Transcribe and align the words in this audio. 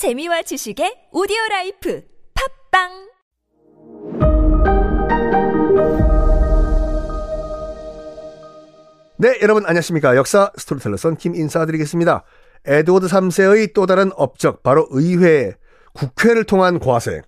재미와 0.00 0.40
지식의 0.48 1.12
오디오 1.12 1.36
라이프 1.50 2.00
팟빵 2.32 2.88
네, 9.18 9.38
여러분 9.42 9.66
안녕하십니까. 9.66 10.16
역사 10.16 10.50
스토리텔러 10.56 10.96
썬킴 10.96 11.34
인사드리겠습니다. 11.34 12.24
에드워드 12.64 13.08
3세의 13.08 13.74
또 13.74 13.84
다른 13.84 14.10
업적, 14.16 14.62
바로 14.62 14.86
의회, 14.90 15.52
국회를 15.92 16.44
통한 16.44 16.78
과세. 16.78 17.20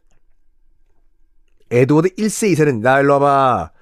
에드워드 1.71 2.15
1세, 2.15 2.53
2세는 2.55 2.81
나 2.81 3.01
일로 3.01 3.15
와봐. 3.21 3.73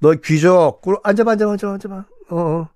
너 0.00 0.12
귀족, 0.24 0.80
꿀, 0.80 0.96
앉아봐, 1.02 1.32
앉아봐, 1.32 1.52
앉아봐, 1.52 1.72
앉아봐. 1.74 2.04
어, 2.30 2.36
어. 2.36 2.68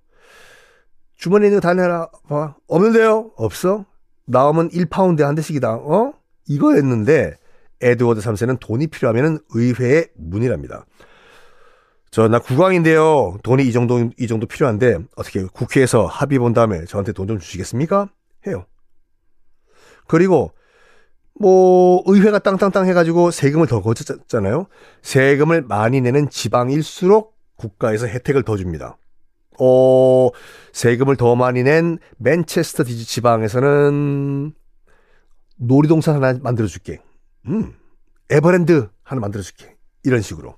주머니에 1.17 1.47
있는 1.47 1.59
거 1.59 1.67
다 1.67 1.73
내라. 1.73 2.09
봐. 2.29 2.55
없는데요? 2.67 3.31
없어? 3.37 3.85
나오면 4.25 4.69
1파운드에 4.69 5.23
한 5.23 5.35
대씩이다. 5.35 5.75
어? 5.75 6.13
이거였는데, 6.47 7.37
에드워드 7.81 8.21
3세는 8.21 8.59
돈이 8.59 8.87
필요하면 8.87 9.39
의회의 9.53 10.07
문이랍니다. 10.15 10.85
저, 12.11 12.27
나 12.27 12.39
국왕인데요. 12.39 13.37
돈이 13.43 13.63
이 13.67 13.71
정도, 13.71 14.09
이 14.17 14.27
정도 14.27 14.47
필요한데, 14.47 14.99
어떻게 15.15 15.43
국회에서 15.45 16.05
합의 16.05 16.39
본 16.39 16.53
다음에 16.53 16.85
저한테 16.85 17.11
돈 17.11 17.27
좀 17.27 17.39
주시겠습니까? 17.39 18.09
해요. 18.47 18.65
그리고, 20.07 20.51
뭐, 21.37 22.01
의회가 22.05 22.39
땅땅땅 22.39 22.85
해가지고 22.85 23.31
세금을 23.31 23.67
더 23.67 23.81
거쳤잖아요. 23.81 24.67
세금을 25.01 25.63
많이 25.63 25.99
내는 25.99 26.29
지방일수록 26.29 27.35
국가에서 27.57 28.07
혜택을 28.07 28.43
더 28.43 28.55
줍니다. 28.55 28.97
어, 29.59 30.29
세금을 30.73 31.15
더 31.17 31.35
많이 31.35 31.63
낸 31.63 31.97
맨체스터 32.17 32.83
디지 32.83 33.05
지방에서는 33.05 34.53
놀이동산 35.57 36.15
하나 36.15 36.37
만들어줄게. 36.41 37.01
음, 37.47 37.73
에버랜드 38.29 38.89
하나 39.03 39.21
만들어줄게. 39.21 39.75
이런 40.03 40.21
식으로. 40.21 40.57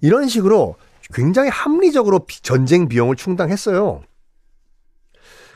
이런 0.00 0.28
식으로 0.28 0.76
굉장히 1.14 1.48
합리적으로 1.50 2.26
비- 2.26 2.42
전쟁 2.42 2.88
비용을 2.88 3.16
충당했어요. 3.16 4.02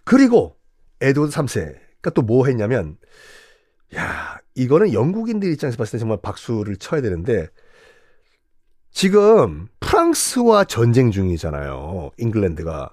그리고 0.04 0.56
에드워드 1.00 1.32
3세가 1.34 2.14
또 2.14 2.22
뭐 2.22 2.47
했냐면, 2.47 2.97
야, 3.97 4.38
이거는 4.54 4.92
영국인들 4.92 5.52
입장에서 5.52 5.76
봤을 5.76 5.92
때 5.92 5.98
정말 5.98 6.19
박수를 6.22 6.76
쳐야 6.76 7.00
되는데, 7.00 7.48
지금 8.92 9.69
프랑스와 9.91 10.64
전쟁 10.64 11.10
중이잖아요. 11.10 12.12
잉글랜드가. 12.16 12.91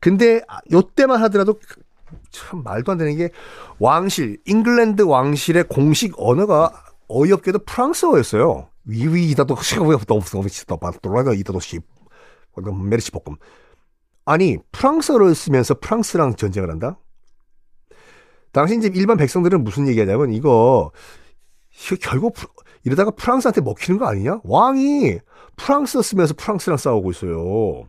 근데 0.00 0.42
아, 0.48 0.58
요때만 0.70 1.22
하더라도 1.24 1.58
참 2.30 2.62
말도 2.62 2.92
안 2.92 2.98
되는 2.98 3.16
게 3.16 3.30
왕실, 3.78 4.38
잉글랜드 4.44 5.02
왕실의 5.02 5.64
공식 5.64 6.12
언어가 6.18 6.70
어이없게도 7.08 7.60
프랑스어였어요. 7.60 8.68
위위 8.84 9.30
이다도 9.30 9.56
시가고요 9.56 9.98
너무 10.06 10.20
너무 10.26 10.48
시다 10.48 10.76
반돌라가 10.76 11.32
이다도 11.32 11.58
시 11.58 11.80
메르시 12.90 13.12
볶음. 13.12 13.36
아니 14.26 14.58
프랑스어를 14.72 15.34
쓰면서 15.34 15.74
프랑스랑 15.80 16.36
전쟁을 16.36 16.70
한다? 16.70 16.98
당시 18.52 18.76
이제 18.76 18.90
일반 18.94 19.16
백성들은 19.16 19.64
무슨 19.64 19.88
얘기하냐면 19.88 20.32
이거 20.32 20.90
결국 22.00 22.34
프- 22.34 22.46
이러다가 22.86 23.10
프랑스한테 23.10 23.62
먹히는 23.62 23.98
거 23.98 24.06
아니냐? 24.06 24.38
왕이 24.44 25.18
프랑스어 25.56 26.02
쓰면서 26.02 26.34
프랑스랑 26.34 26.76
싸우고 26.76 27.10
있어요. 27.10 27.88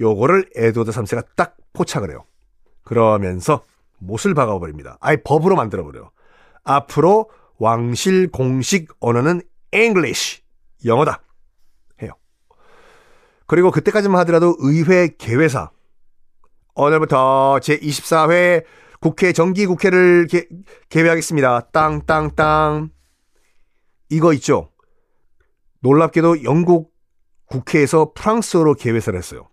요거를 0.00 0.48
에드워드 0.56 0.92
3세가 0.92 1.26
딱 1.36 1.58
포착을 1.74 2.08
해요. 2.08 2.24
그러면서 2.84 3.64
못을 3.98 4.32
박아버립니다. 4.32 4.96
아예 5.00 5.16
법으로 5.22 5.56
만들어버려요. 5.56 6.10
앞으로 6.64 7.28
왕실 7.58 8.30
공식 8.30 8.88
언어는 8.98 9.42
English, 9.72 10.40
영어다. 10.86 11.20
해요. 12.00 12.12
그리고 13.46 13.70
그때까지만 13.70 14.18
하더라도 14.20 14.56
의회 14.58 15.08
개회사, 15.18 15.68
오늘부터 16.74 17.58
제24회 17.60 18.64
국회 19.00 19.34
정기국회를 19.34 20.28
개, 20.28 20.46
개회하겠습니다. 20.88 21.68
땅땅땅. 21.72 22.95
이거 24.08 24.32
있죠. 24.34 24.70
놀랍게도 25.80 26.44
영국 26.44 26.92
국회에서 27.46 28.12
프랑스어로 28.14 28.74
개회사를 28.74 29.18
했어요. 29.18 29.48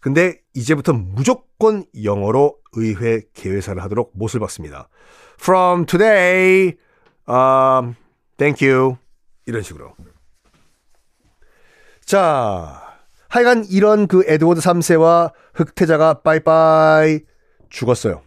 근데 0.00 0.40
이제부터 0.54 0.92
무조건 0.92 1.84
영어로 2.02 2.58
의회 2.74 3.22
개회사를 3.34 3.82
하도록 3.82 4.12
못을 4.14 4.40
박습니다. 4.40 4.88
From 5.40 5.86
today, 5.86 6.76
um, 7.28 7.94
thank 8.36 8.66
you. 8.66 8.96
이런 9.46 9.62
식으로. 9.62 9.94
자, 12.04 12.82
하여간 13.28 13.64
이런 13.68 14.06
그 14.06 14.24
에드워드 14.26 14.60
3세와 14.60 15.32
흑태자가 15.54 16.22
빠이빠이 16.22 17.20
죽었어요. 17.68 18.22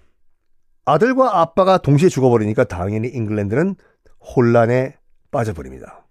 아들과 0.86 1.40
아빠가 1.40 1.78
동시에 1.78 2.10
죽어버리니까 2.10 2.66
당연히 2.66 3.08
잉글랜드는 3.10 3.76
혼란에 4.22 4.98
빠져버립니다. 5.32 6.06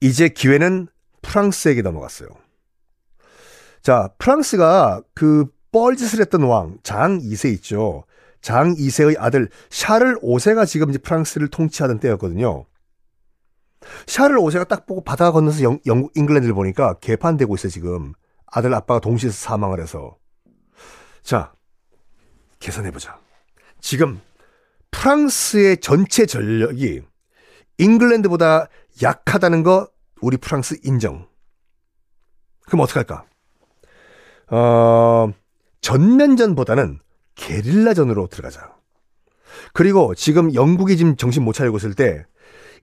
이제 0.00 0.28
기회는 0.28 0.88
프랑스에게 1.22 1.82
넘어갔어요. 1.82 2.28
자, 3.82 4.10
프랑스가 4.18 5.02
그 5.14 5.46
뻘짓을 5.72 6.20
했던 6.20 6.42
왕, 6.42 6.78
장 6.82 7.18
2세 7.18 7.52
있죠. 7.54 8.04
장 8.40 8.74
2세의 8.74 9.16
아들 9.18 9.48
샤를 9.70 10.18
5세가 10.20 10.66
지금 10.66 10.90
이제 10.90 10.98
프랑스를 10.98 11.48
통치하던 11.48 11.98
때였거든요. 12.00 12.66
샤를 14.06 14.36
5세가 14.38 14.68
딱 14.68 14.86
보고 14.86 15.02
바다 15.02 15.30
건너서 15.30 15.62
영, 15.62 15.78
영국, 15.86 16.16
잉글랜드를 16.16 16.54
보니까 16.54 16.94
개판되고 16.94 17.54
있어요, 17.54 17.70
지금. 17.70 18.12
아들, 18.46 18.72
아빠가 18.74 19.00
동시에 19.00 19.30
사망을 19.30 19.80
해서. 19.80 20.16
자, 21.22 21.52
계산해 22.60 22.90
보자. 22.90 23.18
지금 23.80 24.20
프랑스의 24.98 25.76
전체 25.78 26.26
전력이 26.26 27.02
잉글랜드보다 27.78 28.68
약하다는 29.00 29.62
거 29.62 29.88
우리 30.20 30.36
프랑스 30.36 30.76
인정. 30.82 31.28
그럼 32.66 32.80
어떡할까? 32.80 33.24
어, 34.48 35.32
전면전보다는 35.82 36.98
게릴라전으로 37.36 38.26
들어가자. 38.26 38.74
그리고 39.72 40.16
지금 40.16 40.52
영국이 40.52 40.96
지금 40.96 41.16
정신 41.16 41.44
못 41.44 41.52
차리고 41.52 41.76
있을 41.76 41.94
때 41.94 42.26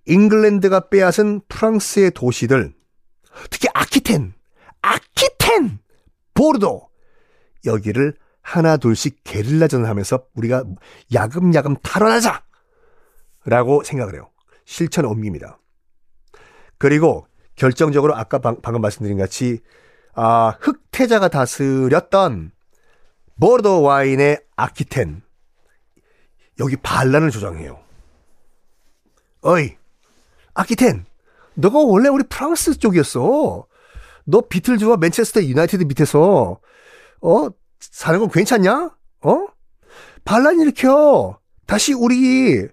잉글랜드가 0.06 0.88
빼앗은 0.88 1.42
프랑스의 1.50 2.12
도시들, 2.12 2.74
특히 3.50 3.68
아키텐, 3.74 4.34
아키텐, 4.82 5.80
보르도 6.34 6.88
여기를 7.66 8.16
하나 8.46 8.78
둘씩 8.78 9.22
게릴라전을 9.24 9.90
하면서 9.90 10.24
우리가 10.36 10.64
야금야금 11.12 11.78
탈환하자! 11.78 12.44
라고 13.46 13.84
생각을 13.84 14.14
해요. 14.14 14.30
실천에 14.66 15.08
옮깁니다. 15.08 15.58
그리고 16.78 17.28
결정적으로 17.56 18.16
아까 18.16 18.38
방, 18.38 18.62
방금 18.62 18.82
말씀드린 18.82 19.18
같이 19.18 19.62
아, 20.14 20.56
흑태자가 20.62 21.30
다스렸던 21.30 22.52
보르도 23.40 23.82
와인의 23.82 24.42
아키텐 24.56 25.24
여기 26.60 26.76
반란을 26.78 27.32
조장해요. 27.32 27.80
어이, 29.42 29.76
아키텐, 30.54 31.06
너가 31.56 31.80
원래 31.80 32.10
우리 32.10 32.24
프랑스 32.24 32.78
쪽이었어. 32.78 33.66
너 34.26 34.42
비틀즈와 34.42 34.98
맨체스터 34.98 35.44
유나이티드 35.44 35.84
밑에서 35.86 36.60
어 37.22 37.50
사는 37.92 38.20
건 38.20 38.30
괜찮냐? 38.30 38.96
어? 39.22 39.48
반란 40.24 40.60
일으켜. 40.60 41.40
다시 41.68 41.94
우리 41.94 42.68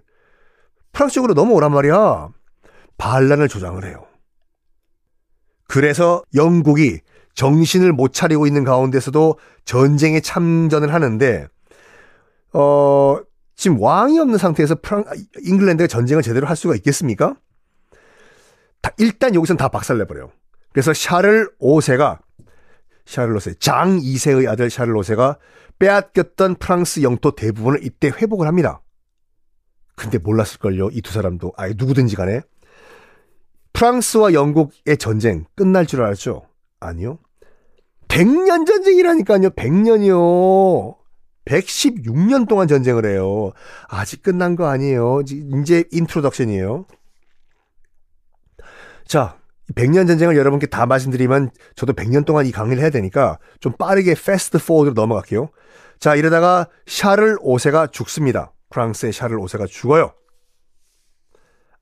프랑스 0.91 1.15
쪽으로 1.15 1.33
넘어오란 1.33 1.71
말이야. 1.71 2.29
반란을 2.97 3.47
조장을 3.47 3.83
해요. 3.85 4.05
그래서 5.67 6.23
영국이 6.35 6.99
정신을 7.35 7.93
못 7.93 8.13
차리고 8.13 8.45
있는 8.45 8.63
가운데서도 8.63 9.39
전쟁에 9.65 10.19
참전을 10.19 10.93
하는데, 10.93 11.47
어, 12.53 13.17
지금 13.55 13.81
왕이 13.81 14.19
없는 14.19 14.37
상태에서 14.37 14.75
프랑, 14.81 15.03
잉글랜드가 15.41 15.87
전쟁을 15.87 16.21
제대로 16.21 16.45
할 16.45 16.55
수가 16.55 16.75
있겠습니까? 16.75 17.35
다- 18.81 18.91
일단 18.97 19.33
여기선 19.33 19.57
다 19.57 19.69
박살내버려요. 19.69 20.31
그래서 20.71 20.93
샤를 20.93 21.49
5세가, 21.59 22.19
샤를 23.05 23.35
5세, 23.35 23.59
장 23.59 23.97
2세의 23.99 24.49
아들 24.49 24.69
샤를 24.69 24.93
5세가 24.93 25.37
빼앗겼던 25.79 26.55
프랑스 26.55 27.01
영토 27.03 27.31
대부분을 27.31 27.83
이때 27.83 28.07
회복을 28.09 28.47
합니다. 28.47 28.81
근데 29.95 30.17
몰랐을걸요, 30.17 30.89
이 30.91 31.01
두 31.01 31.11
사람도. 31.11 31.53
아예 31.57 31.73
누구든지 31.75 32.15
간에. 32.15 32.41
프랑스와 33.73 34.33
영국의 34.33 34.97
전쟁 34.97 35.45
끝날 35.55 35.85
줄 35.85 36.03
알았죠? 36.03 36.47
아니요. 36.79 37.19
100년 38.07 38.65
전쟁이라니까요. 38.67 39.49
100년이요. 39.51 40.97
116년 41.45 42.47
동안 42.47 42.67
전쟁을 42.67 43.05
해요. 43.05 43.51
아직 43.89 44.21
끝난 44.23 44.55
거 44.55 44.67
아니에요. 44.67 45.21
이제 45.61 45.83
introduction이에요. 45.91 46.85
자, 49.05 49.37
100년 49.75 50.07
전쟁을 50.07 50.35
여러분께 50.35 50.67
다 50.67 50.85
말씀드리면 50.85 51.51
저도 51.75 51.93
100년 51.93 52.25
동안 52.25 52.45
이 52.45 52.51
강의를 52.51 52.81
해야 52.81 52.89
되니까 52.89 53.39
좀 53.59 53.73
빠르게 53.73 54.13
fast 54.13 54.57
forward로 54.59 54.93
넘어갈게요. 54.93 55.49
자, 55.99 56.15
이러다가 56.15 56.67
샤를 56.85 57.37
5세가 57.37 57.91
죽습니다. 57.91 58.51
프랑스의 58.69 59.13
샤를 59.13 59.37
5세가 59.37 59.67
죽어요. 59.67 60.13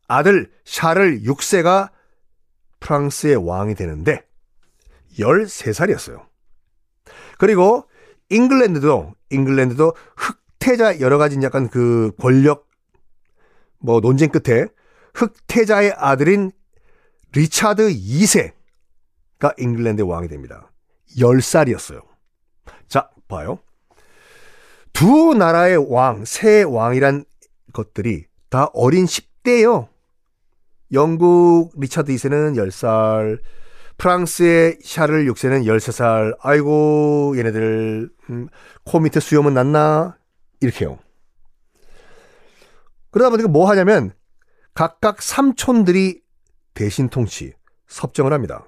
아들 0.07 0.51
샤를 0.65 1.21
6세가 1.21 1.89
프랑스의 2.81 3.35
왕이 3.47 3.75
되는데 3.75 4.23
13살이었어요. 5.17 6.25
그리고 7.37 7.85
잉글랜드도 8.29 9.13
잉글랜드도 9.29 9.95
흑태자 10.17 10.99
여러 10.99 11.17
가지 11.17 11.39
약간 11.41 11.69
그 11.69 12.11
권력 12.19 12.67
뭐 13.79 13.99
논쟁 13.99 14.29
끝에 14.29 14.67
흑태자의 15.13 15.93
아들인 15.97 16.51
리차드 17.33 17.89
2세가 17.93 19.57
잉글랜드의 19.57 20.07
왕이 20.07 20.27
됩니다. 20.27 20.71
10살이었어요. 21.17 22.01
자, 22.87 23.09
봐요. 23.27 23.59
두 24.93 25.33
나라의 25.33 25.77
왕, 25.89 26.25
새 26.25 26.63
왕이란 26.63 27.25
것들이 27.73 28.25
다 28.49 28.69
어린 28.73 29.05
10대예요. 29.05 29.87
영국 30.91 31.71
리차드 31.77 32.11
2세는 32.13 32.55
10살, 32.57 33.39
프랑스의 33.97 34.79
샤를 34.83 35.25
6세는 35.31 35.65
13살. 35.65 36.35
아이고, 36.41 37.35
얘네들, 37.37 38.09
음, 38.29 38.47
코 38.83 38.99
밑에 38.99 39.21
수염은 39.21 39.53
났나? 39.53 40.17
이렇게요. 40.59 40.99
그러다 43.11 43.29
보니까 43.29 43.47
뭐 43.47 43.69
하냐면, 43.69 44.11
각각 44.73 45.21
삼촌들이 45.21 46.20
대신 46.73 47.09
통치, 47.09 47.53
섭정을 47.87 48.33
합니다. 48.33 48.65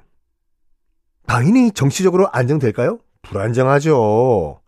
당연히 1.25 1.71
정치적으로 1.71 2.29
안정될까요? 2.31 2.99
불안정하죠. 3.21 4.61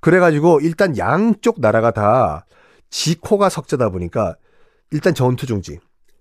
그래가지고 0.00 0.60
일단 0.60 0.96
양쪽 0.96 1.60
나라가 1.60 1.90
다 1.90 2.46
지코가 2.90 3.48
석자다 3.48 3.90
보니까 3.90 4.36
일단 4.90 5.14
전투 5.14 5.46
중지. 5.46 5.78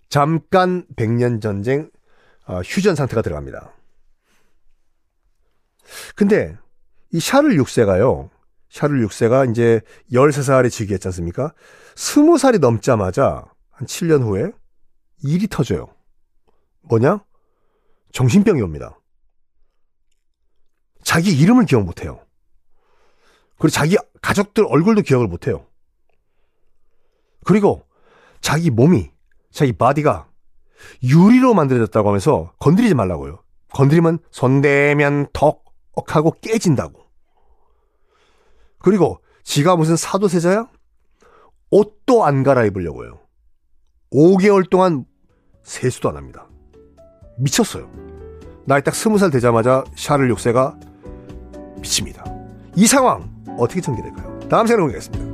잠깐 0.10 0.86
백년 0.96 1.40
전쟁 1.40 1.90
어, 2.46 2.62
휴전 2.62 2.96
상태가 2.96 3.22
들어갑니다. 3.22 3.74
근데 6.16 6.58
이 7.12 7.20
샤를 7.20 7.58
6세가요. 7.58 8.30
샤를 8.70 9.06
6세가 9.08 9.50
이제 9.50 9.82
13살에 10.12 10.70
즉위했지 10.70 11.08
않습니까? 11.08 11.54
20살이 11.96 12.60
넘자마자 12.60 13.46
한 13.72 13.88
7년 13.88 14.22
후에 14.24 14.52
일이 15.24 15.48
터져요. 15.48 15.88
뭐냐? 16.90 17.24
정신병이 18.12 18.62
옵니다. 18.62 19.00
자기 21.04 21.38
이름을 21.38 21.66
기억 21.66 21.84
못해요. 21.84 22.20
그리고 23.58 23.70
자기 23.70 23.98
가족들 24.22 24.66
얼굴도 24.68 25.02
기억을 25.02 25.28
못해요. 25.28 25.66
그리고 27.46 27.86
자기 28.42 28.70
몸이, 28.70 29.10
자기 29.52 29.74
body가 29.74 30.28
유리로 31.04 31.54
만들어졌다고 31.54 32.10
하면서 32.10 32.54
건드리지 32.60 32.94
말라고요. 32.94 33.42
건드리면 33.72 34.20
손대면 34.32 35.28
톡 35.34 35.66
하고 36.08 36.32
깨진다고. 36.42 37.06
그리고 38.80 39.20
지가 39.44 39.76
무슨 39.76 39.96
사도세자야? 39.96 40.70
옷도 41.72 42.26
안 42.26 42.44
갈아입으려고요. 42.44 43.20
5개월 44.12 44.70
동안 44.70 45.06
세수도 45.64 46.10
안 46.10 46.18
합니다. 46.18 46.48
미쳤어요. 47.38 47.90
나이 48.66 48.82
딱 48.84 48.94
20살 48.94 49.32
되자마자 49.32 49.84
샤를 49.96 50.34
6세가 50.36 50.76
미칩니다. 51.80 52.26
이 52.76 52.86
상황 52.86 53.30
어떻게 53.58 53.82
전개될까요? 53.82 54.40
다음 54.50 54.68
시간에 54.68 54.82
공개하겠습니다. 54.82 55.27